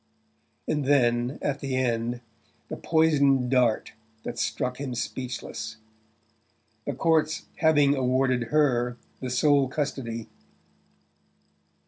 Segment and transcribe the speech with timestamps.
[0.67, 2.21] and then, at the end,
[2.69, 3.93] the poisoned dart
[4.23, 5.77] that struck him speechless:
[6.87, 10.27] "The courts having awarded her the sole custody..."